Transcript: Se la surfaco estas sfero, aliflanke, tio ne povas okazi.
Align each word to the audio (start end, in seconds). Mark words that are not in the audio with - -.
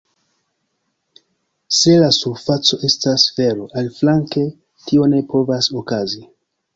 Se 1.79 1.91
la 2.03 2.07
surfaco 2.17 2.79
estas 2.89 3.25
sfero, 3.29 3.67
aliflanke, 3.81 4.47
tio 4.89 5.07
ne 5.13 5.21
povas 5.35 5.69
okazi. 5.83 6.23